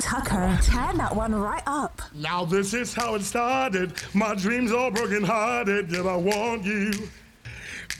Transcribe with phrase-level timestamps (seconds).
[0.00, 2.02] Tucker, turn that one right up.
[2.14, 3.92] Now this is how it started.
[4.14, 5.88] My dreams are broken hearted.
[5.88, 6.92] Did I want you?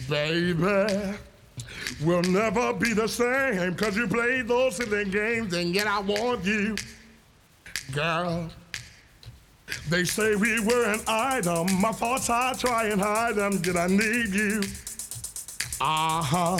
[0.08, 1.16] Baby,
[2.02, 3.74] we'll never be the same.
[3.74, 6.76] Cause you played those silly games and yet I want you.
[7.92, 8.50] Girl,
[9.88, 11.80] they say we were an item.
[11.80, 13.60] My thoughts I try and hide them.
[13.60, 14.62] Did I need you?
[15.80, 16.58] Uh-huh.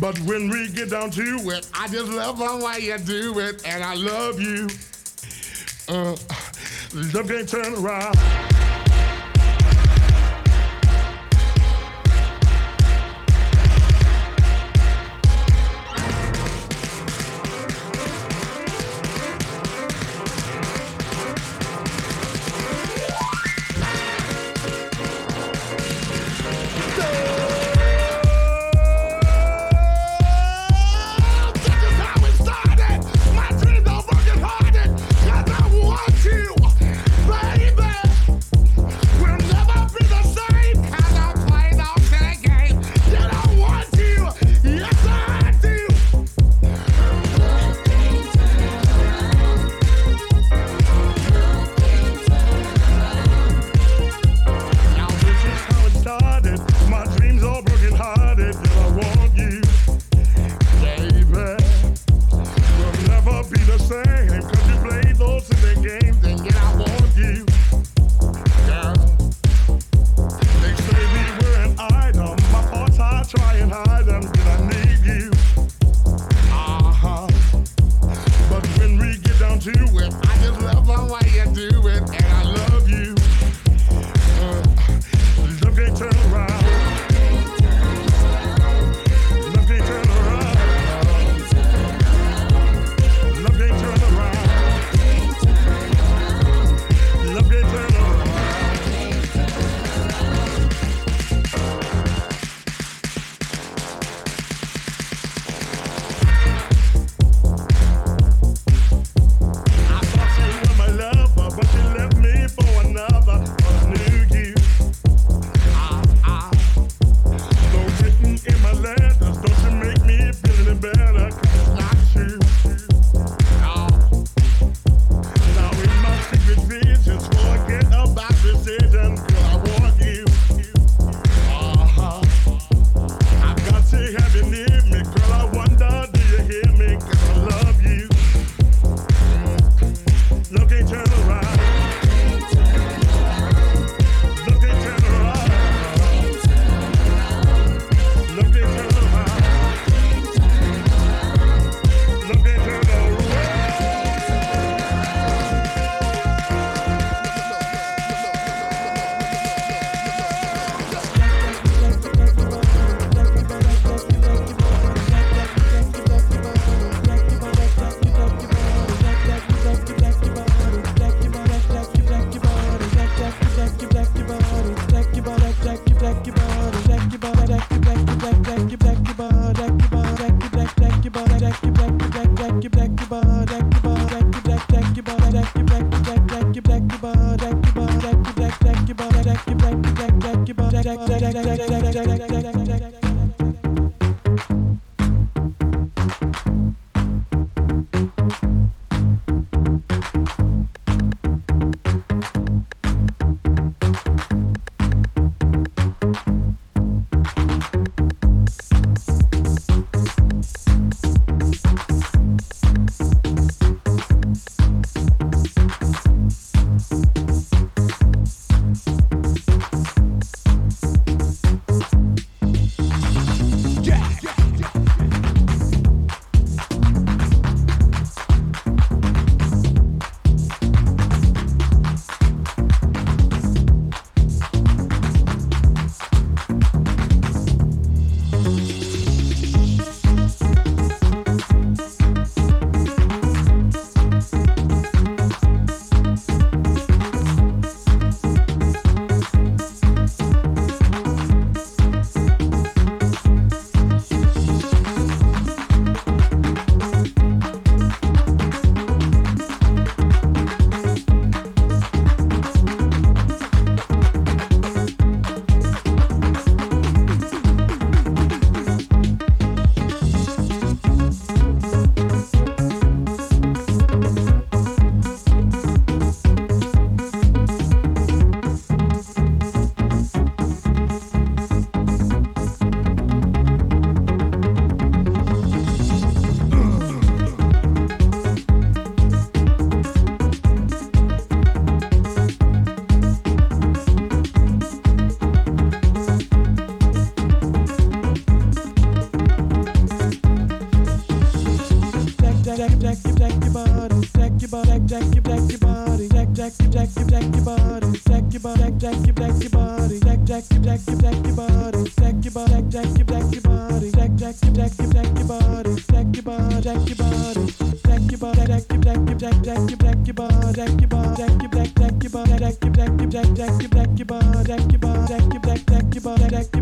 [0.00, 3.66] But when we get down to it, I just love the way you do it,
[3.66, 4.68] and I love you.
[5.88, 6.16] Uh,
[7.14, 8.55] love can't turn around.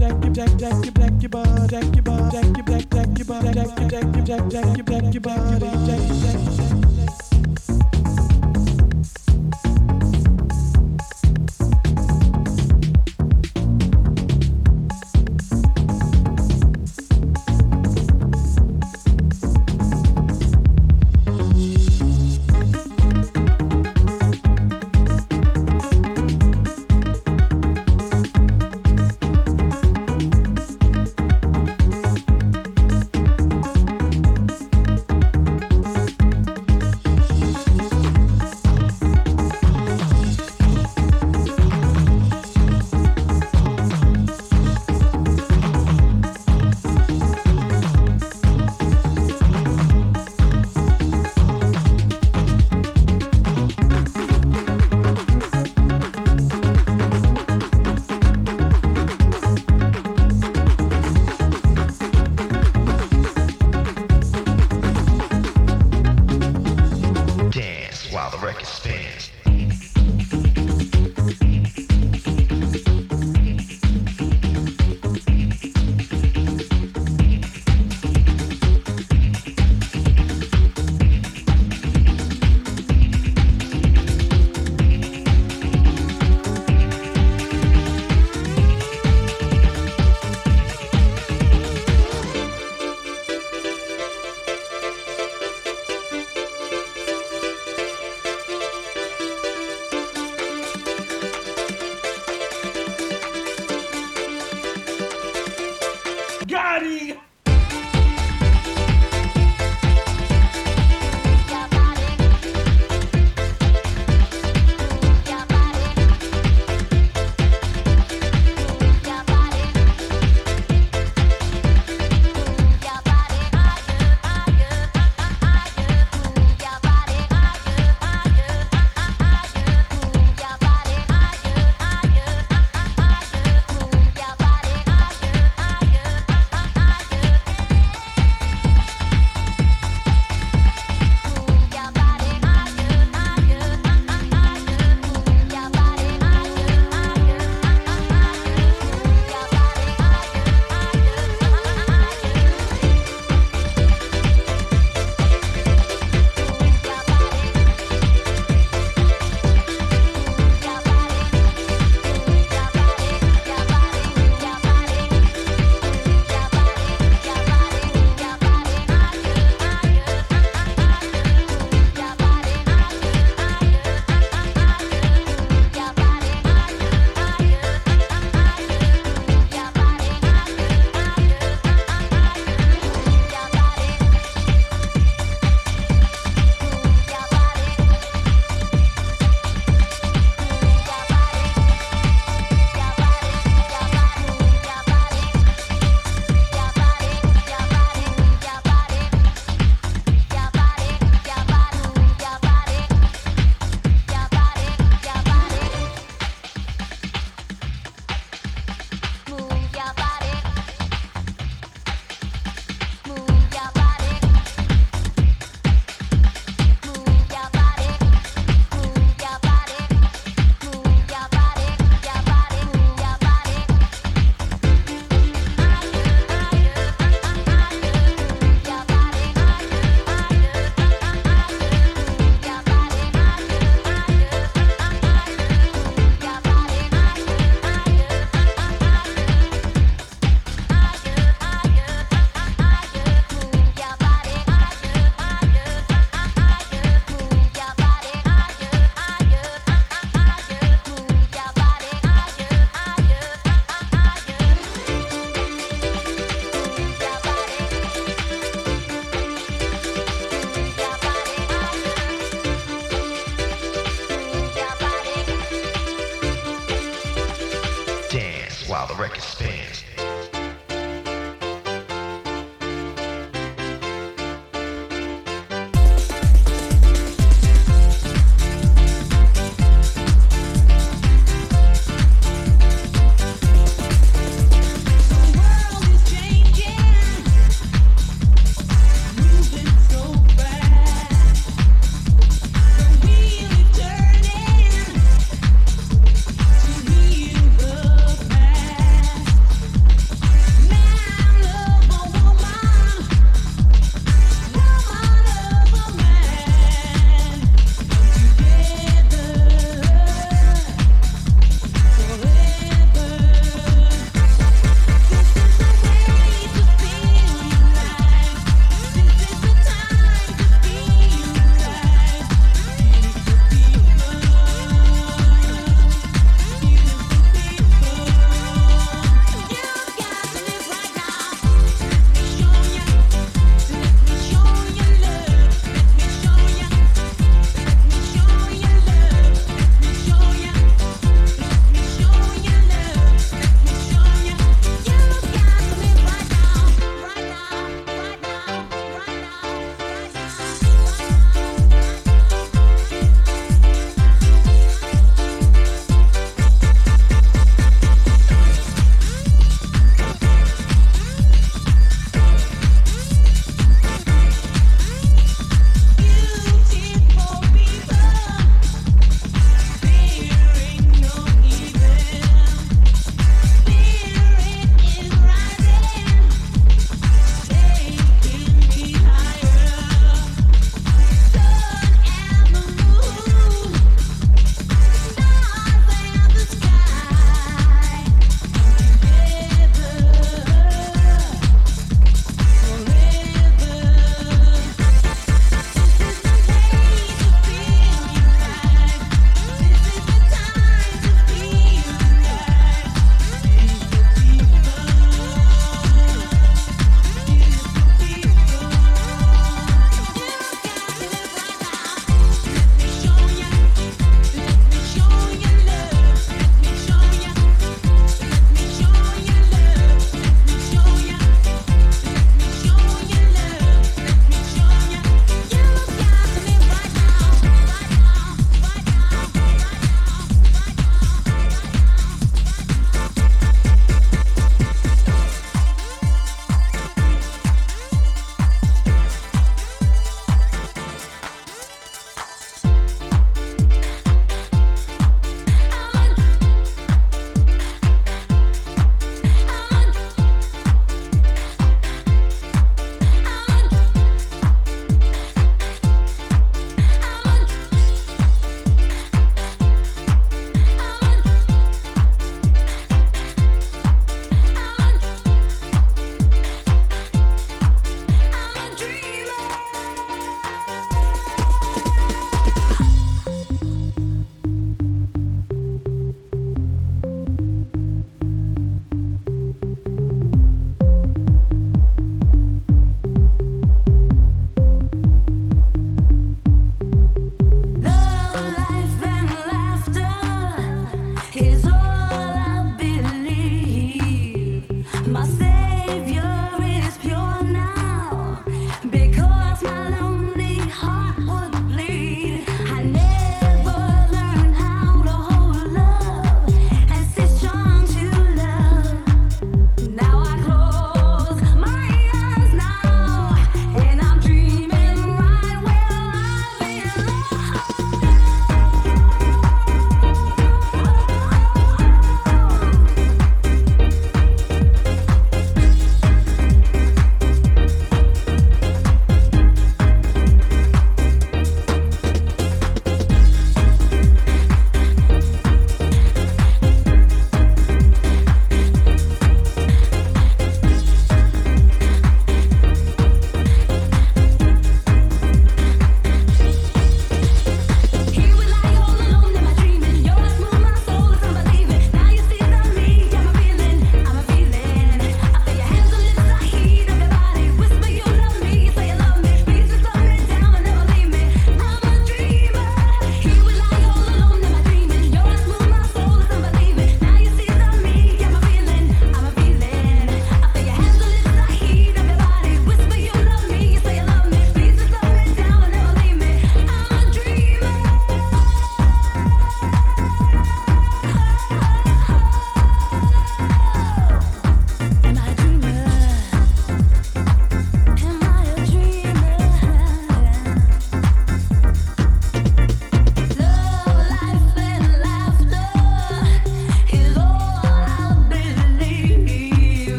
[0.00, 0.38] Your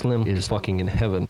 [0.00, 1.28] Slim is fucking in heaven.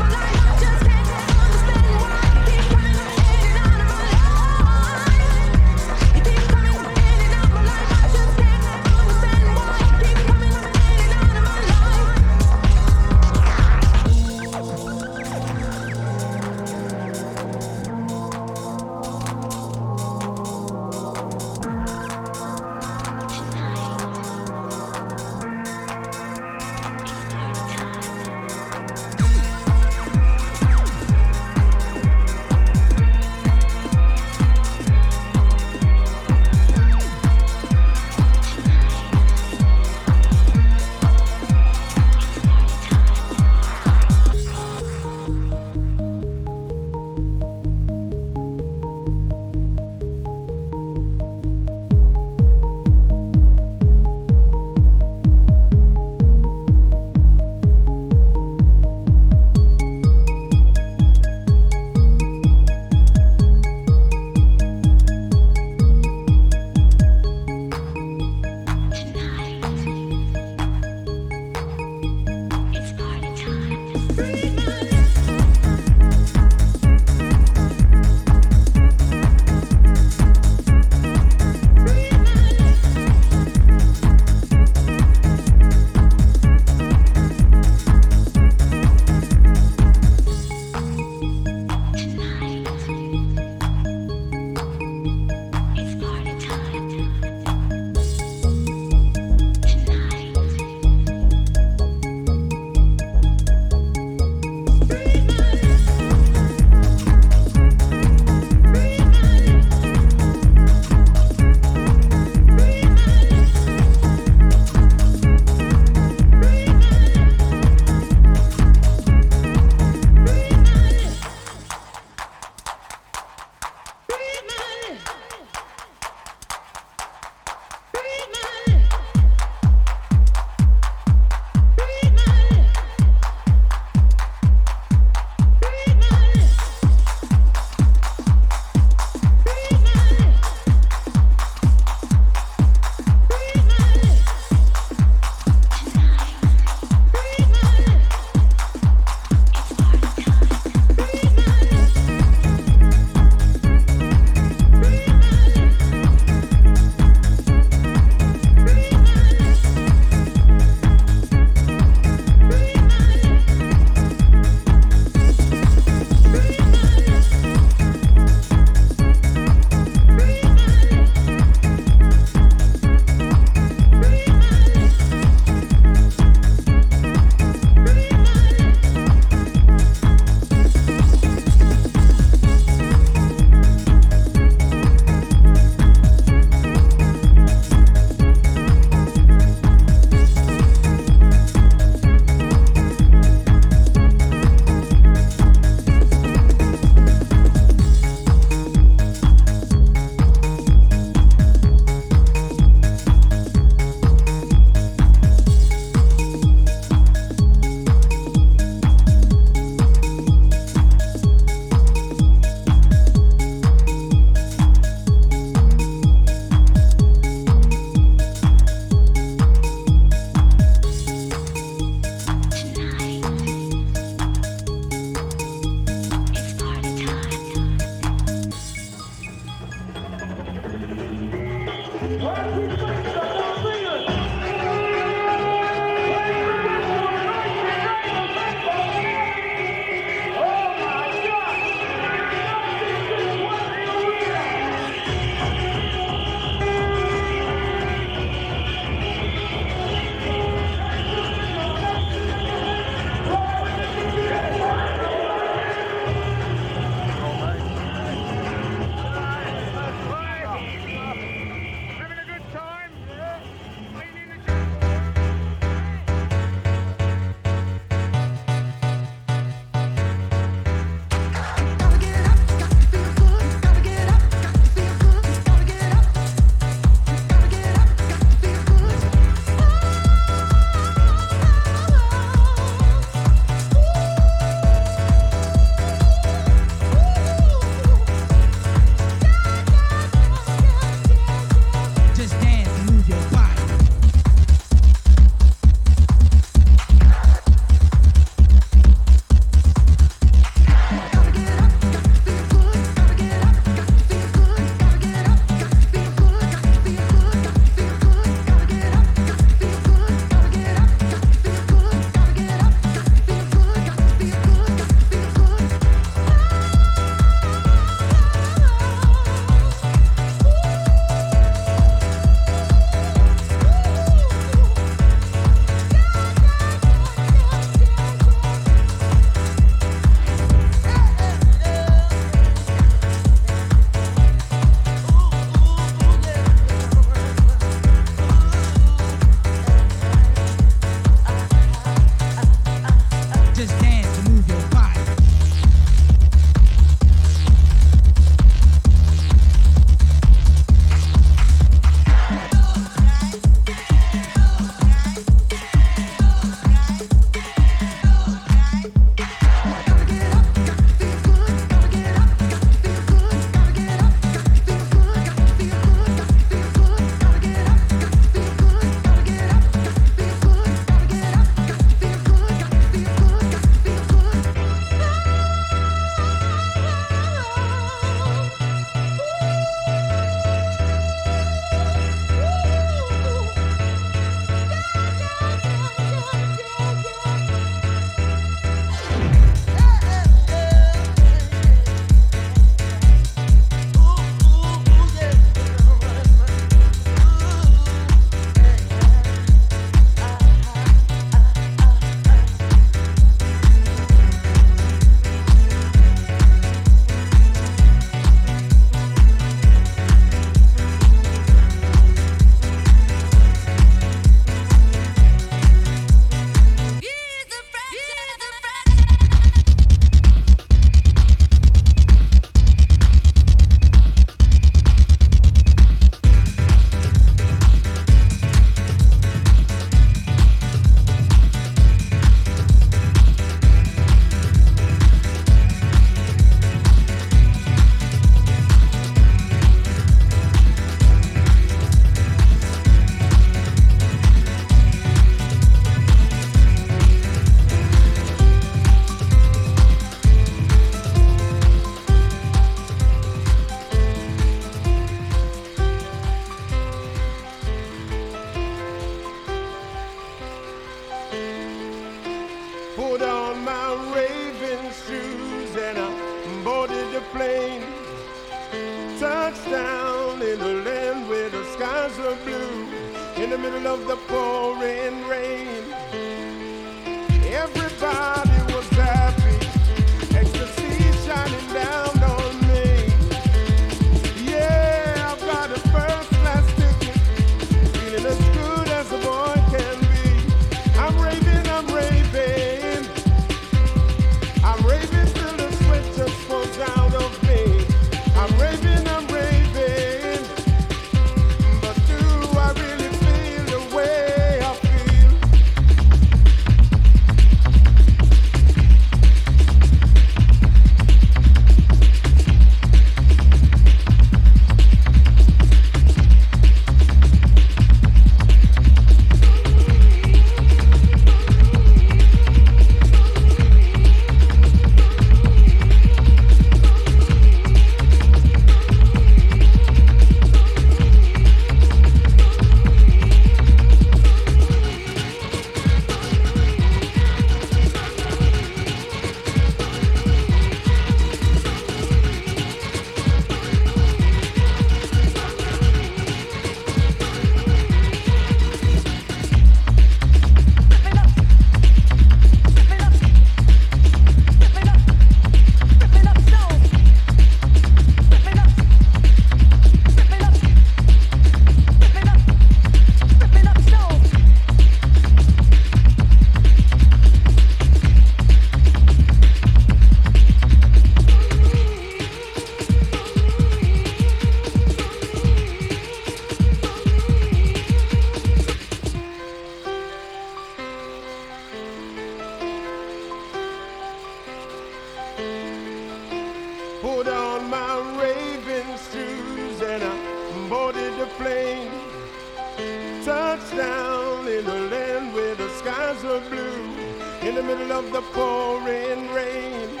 [597.42, 600.00] in the middle of the pouring rain.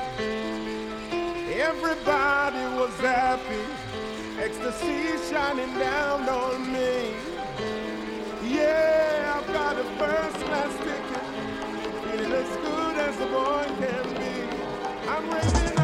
[1.50, 3.64] Everybody was happy,
[4.38, 7.14] ecstasy shining down on me.
[8.44, 11.26] Yeah, I've got a first class ticket,
[12.04, 15.08] feeling as good as a boy can be.
[15.08, 15.81] I'm raising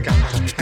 [0.00, 0.55] Cacá.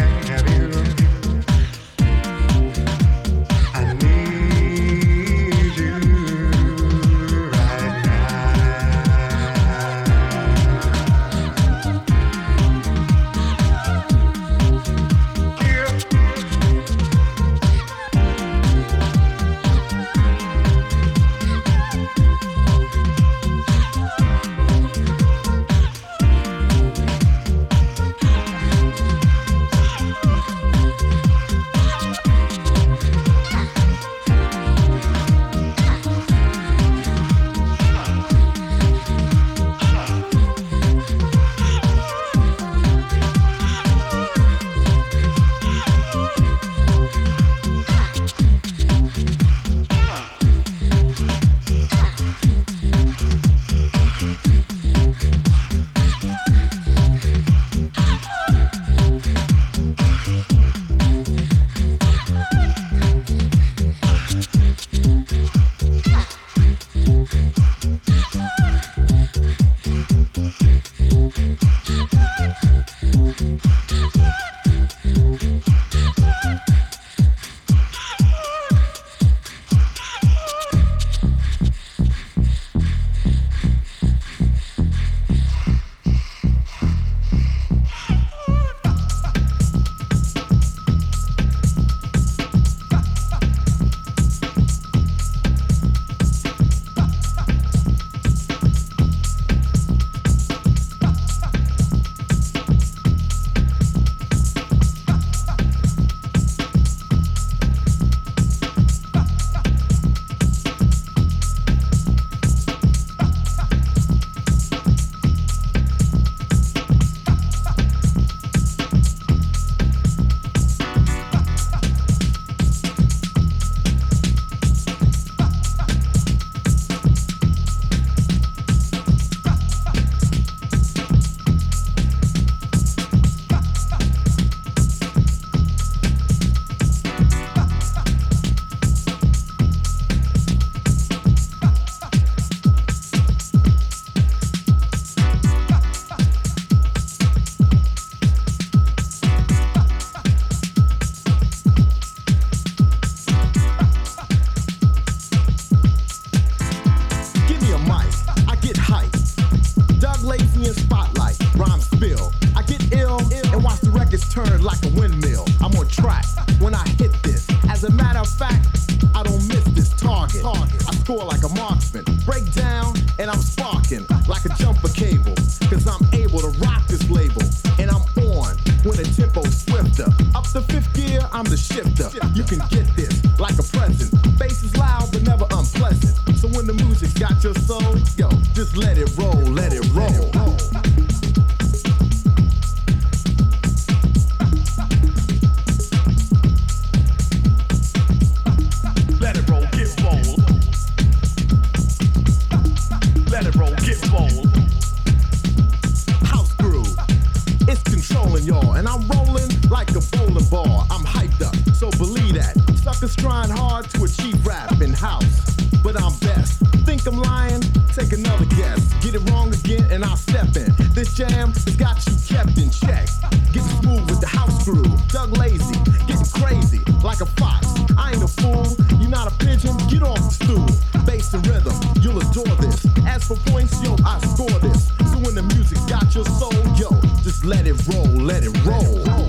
[238.25, 239.24] let it roll.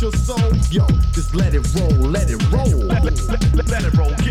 [0.00, 0.38] your soul.
[0.70, 2.86] Yo, just let it roll, let it roll.
[2.86, 4.27] let, let, let, let it roll.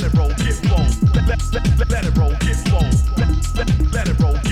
[0.00, 0.86] let it roll, get low.
[1.14, 2.88] Let, let, let, let it roll, get low.
[3.16, 4.47] Let, let, let it roll,